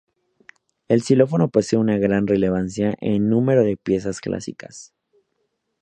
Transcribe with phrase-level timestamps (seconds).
[0.87, 4.95] El xilófono posee una gran relevancia en un número de piezas clásicas.